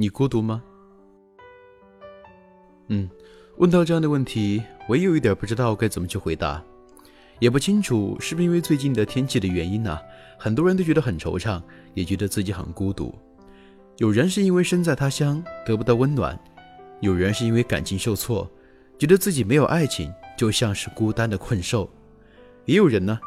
[0.00, 0.62] 你孤独吗？
[2.88, 3.06] 嗯，
[3.58, 6.64] 问到这样的问题，我也有一点不知道该怎么去回答，
[7.38, 9.98] 也不清楚是不是因为最近的天气的原因呢？
[10.38, 13.14] 很多人都觉得很惆怅，也觉得自己很孤独。
[13.98, 16.34] 有人是因为身在他乡得不到温暖，
[17.00, 18.50] 有人是因为感情受挫，
[18.98, 21.86] 觉得自己没有爱情，就像是孤单的困兽。
[22.64, 23.20] 也有人呢，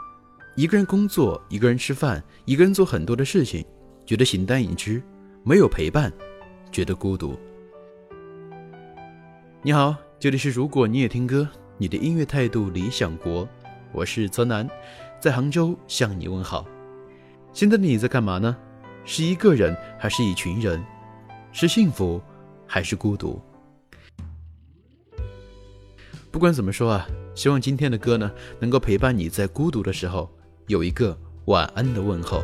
[0.55, 3.63] 一个人工作，一个人吃饭，一个人做很多的事情，
[4.07, 4.99] 觉得形单影只，
[5.43, 6.11] 没有陪伴。
[6.73, 7.37] 觉得孤独。
[9.61, 13.48] 你好，这里是如果你也听歌，你的音乐态度理想国，
[13.91, 14.67] 我是泽南，
[15.21, 16.65] 在杭州向你问好。
[17.53, 18.57] 现在的你在干嘛呢？
[19.05, 20.84] 是一个人还是一群人？
[21.51, 22.20] 是幸福
[22.65, 23.40] 还是孤独？
[26.31, 30.27] 不管怎么说啊，希望今天的歌呢，能够陪伴你在孤独的时候
[30.65, 31.15] 有一个
[31.45, 32.43] 晚安的问候。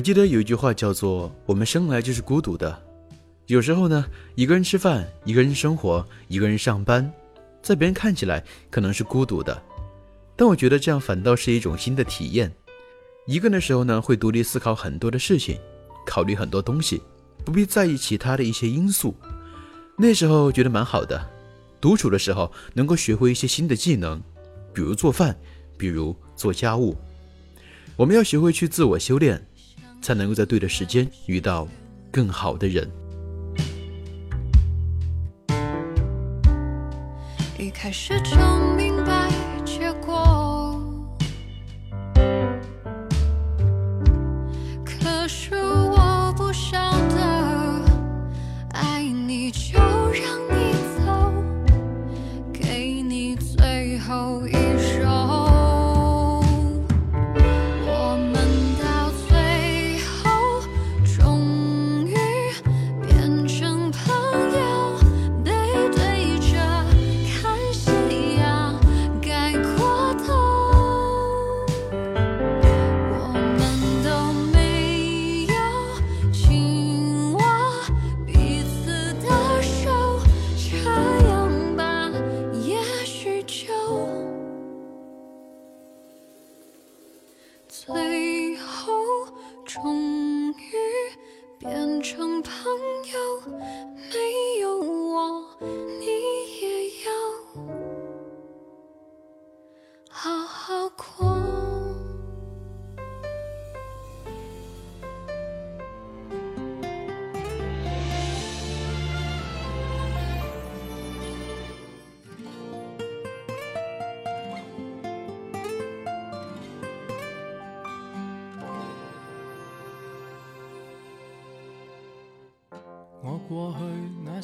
[0.00, 2.74] 我记得有一句话叫做“我们生来就是孤独的”。
[3.48, 7.12] 有时候呢，一个人吃饭，一个人生活，一个人上班，
[7.62, 9.62] 在别人看起来可能是孤独的，
[10.36, 12.50] 但我觉得这样反倒是一种新的体验。
[13.26, 15.58] 一个人的时候呢，会独立思考很多的事情，
[16.06, 17.02] 考虑很多东西，
[17.44, 19.14] 不必在意其他的一些因素。
[19.98, 21.20] 那时候觉得蛮好的，
[21.78, 24.18] 独处的时候能够学会一些新的技能，
[24.72, 25.36] 比如做饭，
[25.76, 26.96] 比如做家务。
[27.96, 29.46] 我们要学会去自我修炼。
[30.02, 31.66] 才能够在对的时间遇到
[32.10, 32.90] 更好的人
[37.58, 38.36] 一开始就
[38.76, 39.28] 明白
[39.64, 40.39] 结果
[87.70, 88.92] 最后，
[89.64, 90.74] 终于
[91.60, 93.89] 变成朋友。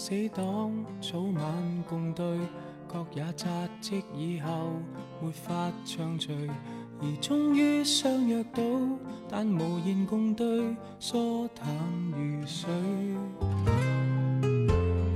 [0.08, 0.70] 死党
[1.00, 1.44] 早晚
[1.88, 2.24] 共对，
[2.86, 3.48] 各也扎
[3.80, 4.74] 职以后
[5.20, 6.32] 没法畅聚，
[7.02, 8.62] 而终于相约到，
[9.28, 10.46] 但无言共对，
[11.00, 11.66] 疏淡
[12.12, 12.70] 如水。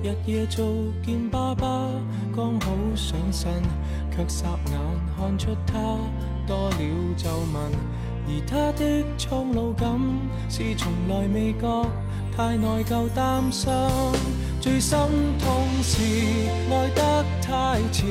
[0.03, 0.67] 日夜做
[1.07, 1.87] 见爸爸，
[2.35, 3.49] 刚好上身，
[4.11, 4.79] 却霎眼
[5.17, 5.81] 看出他
[6.49, 6.77] 多了
[7.17, 7.73] 皱纹，
[8.27, 9.97] 而他的苍老感
[10.49, 11.87] 是从来未觉，
[12.37, 13.73] 太内疚担心。
[14.61, 14.99] 最心
[15.39, 16.03] 痛是
[16.71, 18.05] 爱得太迟，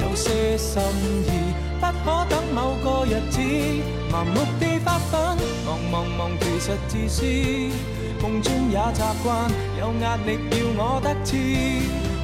[0.00, 0.80] 有些心
[1.26, 3.38] 意不可等某个日子，
[4.10, 5.36] 盲目地发奋，
[5.66, 7.22] 忙忙忙，其实自私，
[8.22, 11.36] 梦中也习惯，有压力要我得志。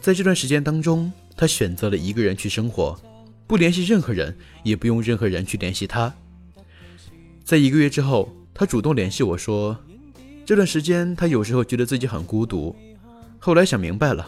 [0.02, 3.00] 在这段时间当中，他选择了一个人去生活，
[3.46, 6.12] 不联系任何人，也不用任何人去联系他。
[7.44, 9.78] 在一个月之后，他主动联系我说，
[10.44, 12.76] 这段时间他有时候觉得自己很孤独。
[13.38, 14.28] 后来想明白了。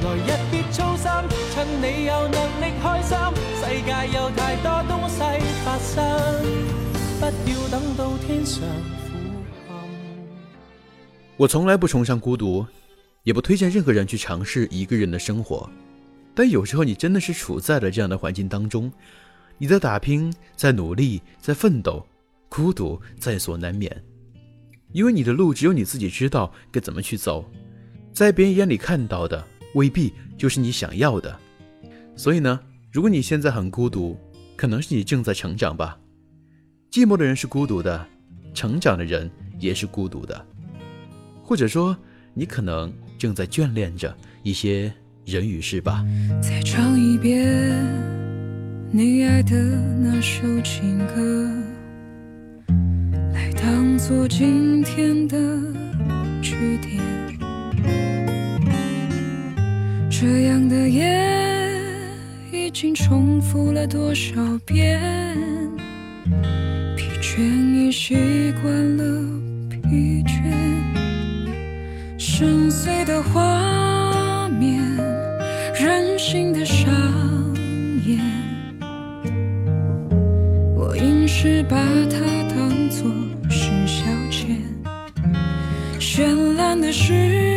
[0.04, 1.12] 来一别操心，
[1.54, 3.18] 趁你有能力开心。
[3.56, 5.20] 世界有太多东西
[5.64, 6.44] 发生，
[7.20, 8.60] 不要等到天上
[9.08, 9.78] 苦暗。
[11.36, 12.66] 我从来不崇尚孤独，
[13.24, 15.68] 也不推荐任何人去尝试一个人的生活。
[16.36, 18.92] 但有时候，你真的是处在了这样的环境当中，
[19.58, 22.06] 你在打拼，在努力，在奋斗，
[22.48, 23.92] 孤独在所难免。
[24.94, 27.44] 因为你的路只有你自己知道该怎么去走，
[28.18, 31.38] 在别人眼里看到的未必就是你想要的，
[32.16, 32.60] 所以呢，
[32.92, 34.18] 如果你现在很孤独，
[34.56, 35.96] 可能是你正在成长吧。
[36.90, 38.04] 寂寞的人是孤独的，
[38.56, 40.44] 成长的人也是孤独的，
[41.44, 41.96] 或者说
[42.34, 44.92] 你可能正在眷恋着一些
[45.24, 46.04] 人与事吧。
[46.42, 47.86] 再唱一遍
[48.90, 49.52] 你爱的
[50.00, 51.52] 那首情歌，
[53.32, 55.38] 来当做今天的
[56.42, 57.27] 句点。
[60.20, 61.06] 这样的夜
[62.52, 64.34] 已经重复了多少
[64.66, 65.00] 遍？
[66.96, 69.04] 疲倦已习惯了
[69.70, 70.40] 疲倦，
[72.18, 74.82] 深邃的画面
[75.80, 76.90] 任性的上
[78.08, 78.20] 演，
[80.76, 81.78] 我硬是把
[82.10, 82.18] 它
[82.56, 83.06] 当作
[83.52, 84.58] 是消遣，
[86.00, 87.57] 绚烂的诗。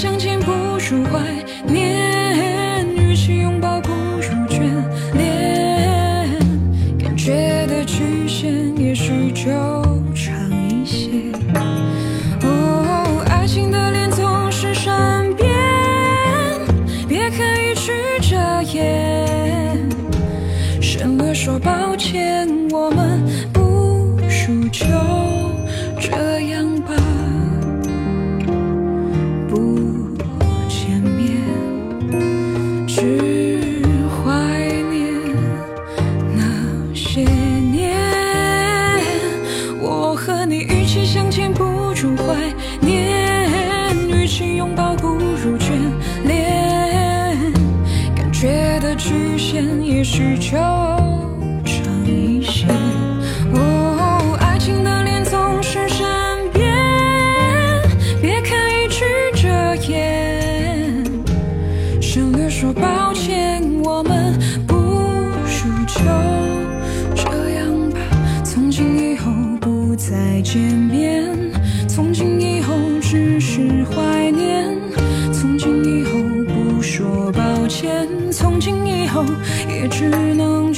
[0.00, 2.17] 相见不抒怀。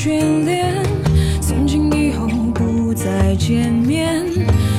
[0.03, 0.77] 眷恋，
[1.43, 4.23] 从今以后不再见面，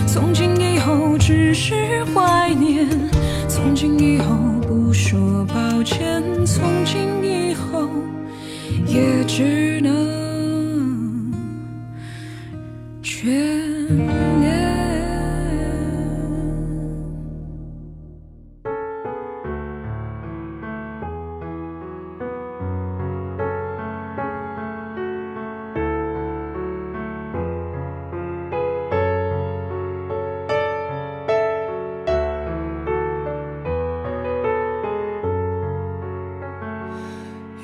[0.07, 2.87] 从今以后只是怀念，
[3.47, 4.33] 从今以后
[4.67, 7.87] 不说抱歉，从今以后
[8.87, 9.70] 也只。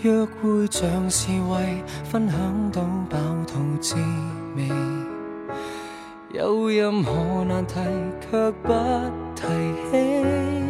[0.07, 2.39] 约会像是为分享
[2.71, 3.95] 到饱肚滋
[4.55, 4.65] 味，
[6.31, 7.75] 有任何难题
[8.21, 8.71] 却不
[9.35, 9.43] 提
[9.91, 10.63] 起。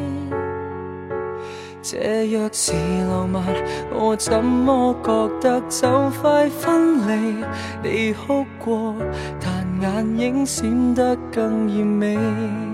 [1.83, 2.73] 这若是
[3.11, 3.43] 浪漫，
[3.91, 7.45] 我怎么觉得就快分离？
[7.83, 8.95] 你哭过，
[9.39, 12.66] 但眼影闪得更艳美。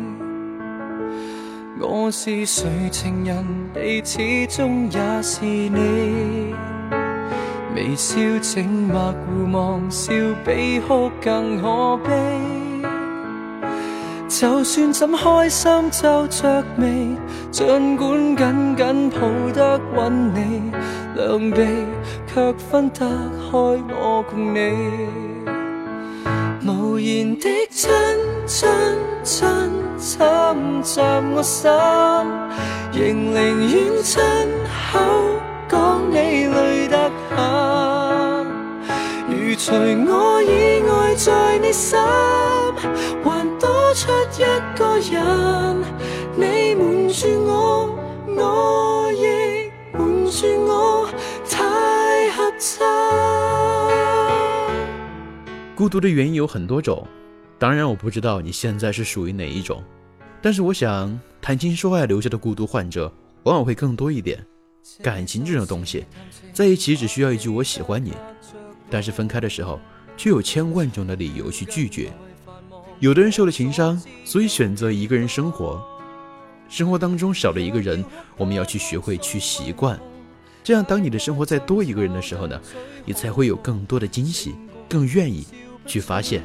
[1.85, 6.55] 我是谁情人，你始终也是你。
[7.75, 10.13] 微笑静默互望，笑
[10.45, 12.09] 比哭更可悲。
[14.29, 17.09] 就算怎开心皱着眉，
[17.51, 19.19] 尽管紧紧抱
[19.51, 20.71] 得稳你，
[21.15, 21.65] 两臂
[22.33, 25.09] 却分得开我共你。
[26.65, 27.91] 无言的亲
[28.47, 28.69] 亲
[29.21, 29.82] 亲。
[30.03, 30.19] 侵
[30.83, 30.99] 袭
[31.33, 31.71] 我心
[32.91, 34.21] 仍宁愿亲
[34.67, 34.99] 口
[35.69, 38.43] 讲你累得很
[39.29, 39.71] 如除
[40.05, 41.97] 我以外在你心
[43.23, 44.45] 还多出一
[44.77, 45.81] 个人
[46.35, 47.95] 你瞒住我
[48.27, 51.09] 我亦瞒住我
[51.49, 52.85] 太合衬
[55.75, 57.07] 孤独的原因有很多种
[57.63, 59.81] 当然，我不知道你现在是属于哪一种，
[60.41, 63.09] 但是我想，谈情说爱留下的孤独患者，
[63.43, 64.45] 往往会更多一点。
[65.01, 66.03] 感情这种东西，
[66.51, 68.11] 在一起只需要一句“我喜欢你”，
[68.91, 69.79] 但是分开的时候，
[70.17, 72.11] 却有千万种的理由去拒绝。
[72.99, 75.81] 有的人受了情伤，所以选择一个人生活。
[76.67, 78.03] 生活当中少了一个人，
[78.35, 79.97] 我们要去学会去习惯。
[80.65, 82.59] 这样，当你的生活再多一个人的时候呢，
[83.05, 84.53] 你才会有更多的惊喜，
[84.89, 85.47] 更愿意。
[85.85, 86.41] 去发泄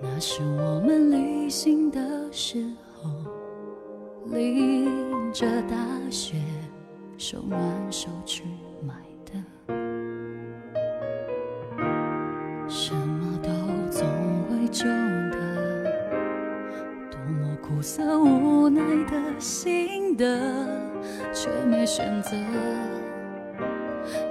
[0.00, 2.64] 那是我们旅行的时
[3.02, 3.10] 候，
[4.32, 4.86] 淋
[5.32, 5.76] 着大
[6.08, 6.36] 雪，
[7.16, 8.44] 手暖手去
[8.86, 8.94] 买
[9.26, 9.32] 的，
[12.68, 13.48] 什么都
[13.90, 14.06] 总
[14.48, 14.84] 会旧
[15.32, 15.90] 的，
[17.10, 18.80] 多么苦涩无奈
[19.10, 20.24] 的心得，
[21.32, 22.30] 却没选择，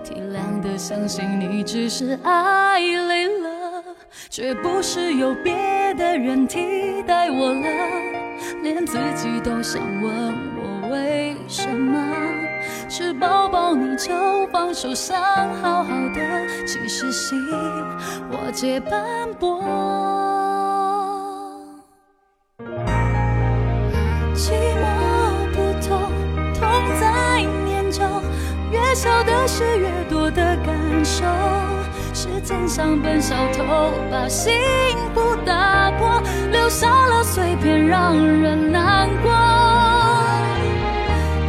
[0.01, 3.36] 体谅的相信你只是爱累了。
[4.37, 5.51] 却不是有别
[5.95, 7.67] 的人替代我了，
[8.61, 10.13] 连自己都想问
[10.61, 12.07] 我为什么？
[12.87, 15.19] 是抱抱你就放手，伤
[15.59, 17.35] 好好的，其实心
[18.29, 19.01] 我借斑
[19.39, 19.59] 驳，
[24.35, 25.99] 寂寞不痛，
[26.53, 28.03] 痛在念旧，
[28.71, 31.23] 越小的事越多的感受。
[32.47, 33.65] 肩上笨小偷
[34.09, 34.53] 把幸
[35.13, 39.29] 福打破，留下了碎片，让人难过。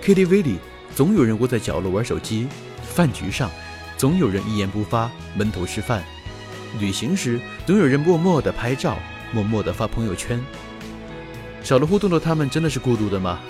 [0.03, 0.59] ，KTV 里
[0.95, 2.47] 总有人窝在角落玩手机，
[2.83, 3.51] 饭局上
[3.97, 6.05] 总有人一言不发闷头吃饭，
[6.79, 8.99] 旅行时总有人默默的拍照，
[9.33, 10.39] 默默的发朋友圈。
[11.63, 13.41] 少了互动的他们真的是孤独的吗？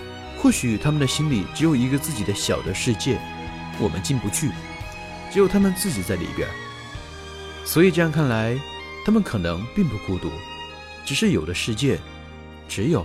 [0.41, 3.19] 或许他们的心里只有一个自己的小的世界，
[3.81, 4.51] 我们进不去，
[5.33, 6.47] 只有他们自己在里边。
[7.65, 8.57] 所以这样看来，
[9.05, 10.31] 他们可能并不孤独，
[11.05, 11.99] 只是有的世界
[12.69, 13.05] 只有。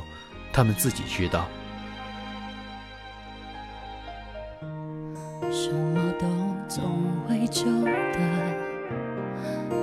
[0.52, 1.48] 他们自己知道，
[5.52, 6.26] 什么都
[6.68, 6.84] 总
[7.28, 8.20] 会旧的，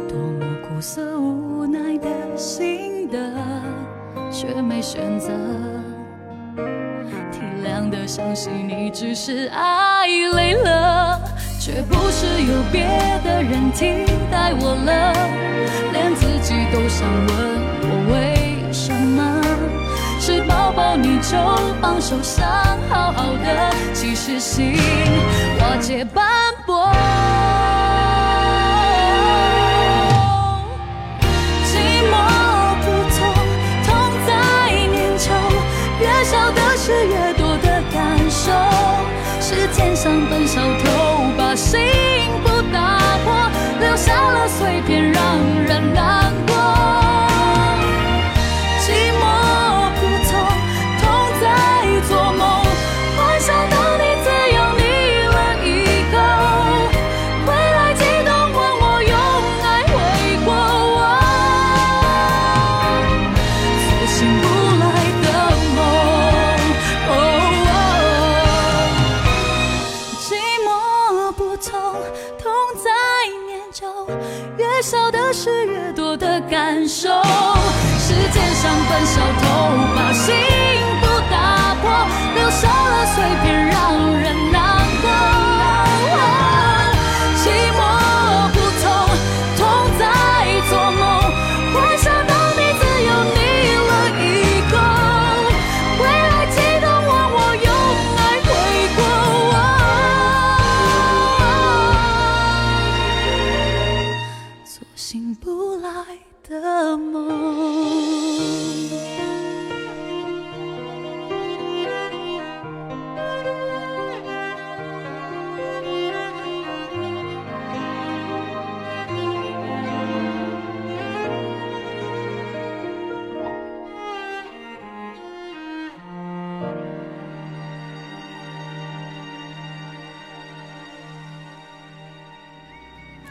[0.09, 3.19] 多么苦涩无奈的心得，
[4.31, 5.29] 却没选择，
[7.33, 11.21] 体谅的相信你只是爱累了，
[11.61, 12.85] 却不是有别
[13.25, 15.13] 的人替代我了，
[15.93, 17.36] 连自己都想留。
[20.77, 21.39] 抱你就
[21.81, 22.47] 放手，想
[22.91, 24.75] 好好的，其实心
[25.59, 26.36] 瓦解吧。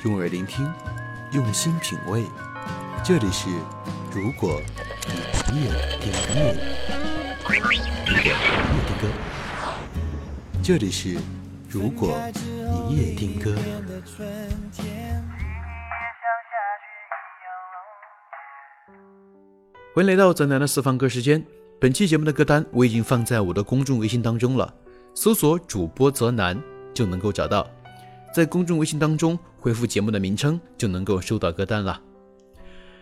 [0.03, 0.69] 用耳聆听，
[1.31, 2.25] 用心品味。
[3.03, 3.49] 这里是，
[4.11, 4.61] 如果
[5.51, 6.55] 你也听歌，
[10.61, 11.17] 这里是，
[11.69, 12.19] 如果
[12.87, 13.55] 你也听歌。
[19.95, 21.43] 欢迎来到泽南的四方歌时间。
[21.79, 24.71] 本期节目的歌单我已经放在我的公众微信当中了，
[25.15, 26.61] 搜索主播泽南
[26.93, 27.65] 就能够找到。
[28.33, 29.39] 在公众微信当中。
[29.65, 31.99] 恢复节目的名称就能够收到歌单了。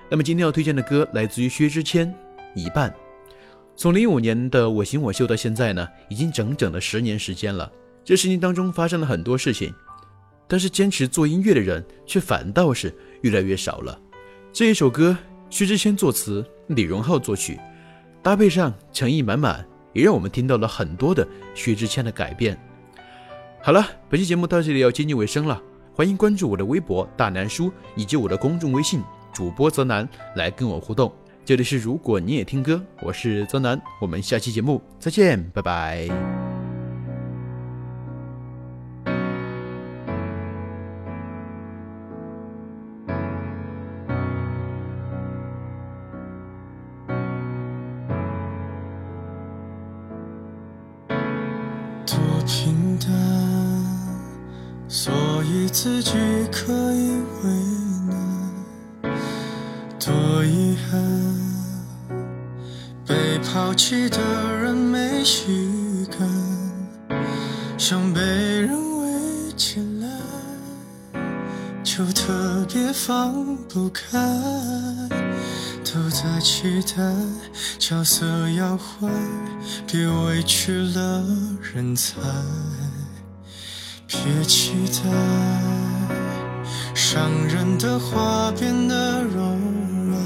[0.09, 2.09] 那么今天要推荐的歌来自于薛之谦，
[2.55, 2.89] 《一半》。
[3.75, 7.69] 从零五年的《我行我秀》到现在呢，已经整整的十年时间了。
[8.05, 9.73] 这十年当中发生了很多事情，
[10.47, 13.99] 但是坚持做音乐的人却反倒是越来越少了。
[14.53, 15.17] 这一首歌，
[15.49, 17.59] 薛之谦作词，李荣浩作曲，
[18.21, 22.57] 搭配上诚意满满，也让我们听到了很多的薛之谦的改变。
[23.61, 25.61] 好了，本期节目到这里要接近尾声了。
[25.95, 28.99] 欢迎关注我的微博大南叔以及我的公众微信
[29.31, 31.11] 主播泽南来跟我互动。
[31.45, 36.41] 这里是如果你也听歌，我是泽南，我们下期节目再见，拜拜。
[64.83, 67.19] 没戏干，
[67.77, 68.69] 想被人
[68.99, 71.21] 围起来，
[71.83, 74.17] 就特别放不开。
[75.85, 77.03] 都在期待，
[77.77, 79.11] 角色要换，
[79.87, 81.23] 别委屈了
[81.61, 82.19] 人才。
[84.07, 86.13] 别期待，
[86.95, 89.39] 伤人的话变得柔
[90.07, 90.21] 软，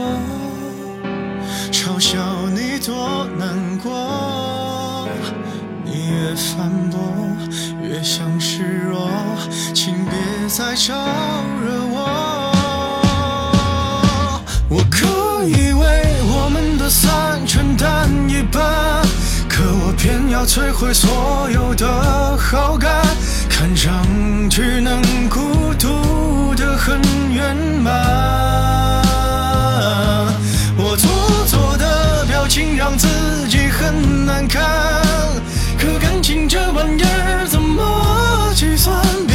[1.73, 2.19] 嘲笑
[2.51, 5.09] 你多难过。
[5.85, 7.01] 你越反驳，
[7.83, 9.11] 越想示弱，
[9.75, 10.13] 请别
[10.47, 10.95] 再招
[11.65, 12.41] 惹我。
[14.69, 19.05] 我可以为我们的散承担一半，
[19.49, 23.03] 可我偏要摧毁所有的好感。
[23.59, 23.93] 看上
[24.49, 26.97] 去能孤独的很
[27.33, 27.93] 圆满，
[30.77, 33.09] 我做作的表情让自
[33.49, 34.63] 己很难看，
[35.77, 39.27] 可感情这玩意儿怎么计算？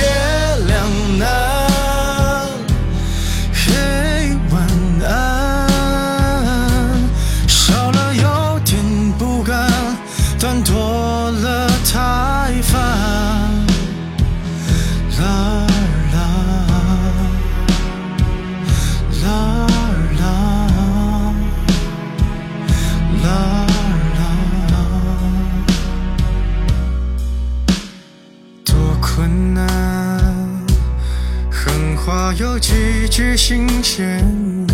[32.38, 34.26] 有几句新鲜
[34.66, 34.74] 的，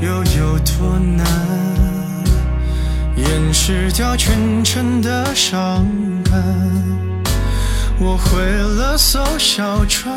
[0.00, 1.26] 又有多难
[3.16, 5.84] 掩饰掉全城的伤
[6.24, 6.44] 感。
[7.98, 10.14] 我毁了艘小船，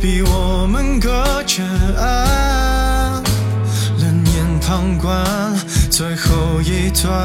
[0.00, 1.64] 逼我们隔着
[1.98, 3.14] 岸，
[3.98, 5.12] 冷眼旁观
[5.90, 7.24] 最后一段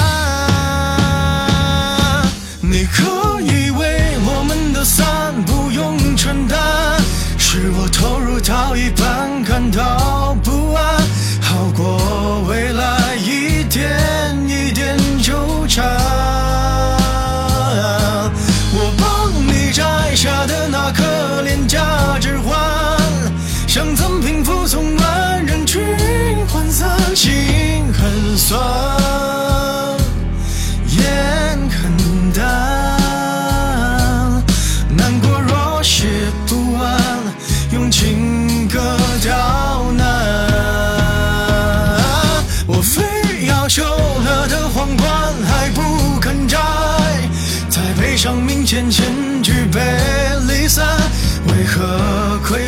[2.62, 3.23] 你可。
[3.44, 6.58] 以为我们的散，不用承担。
[7.38, 10.96] 是我投入到一半，感到不安，
[11.42, 13.80] 好过未来一点
[14.48, 15.84] 一点纠缠。
[18.76, 22.58] 我帮你摘下的那颗廉价指环，
[23.68, 25.82] 想赠品附送完，人群
[26.48, 27.30] 涣散，心
[27.94, 29.03] 很酸。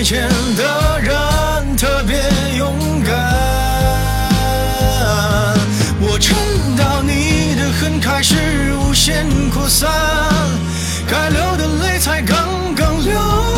[0.08, 1.12] 前的人
[1.76, 2.16] 特别
[2.60, 2.72] 勇
[3.04, 3.14] 敢，
[6.00, 6.38] 我撑
[6.78, 8.36] 到你的恨开始
[8.88, 9.90] 无限扩散，
[11.10, 12.38] 该流的泪才刚
[12.76, 13.55] 刚流。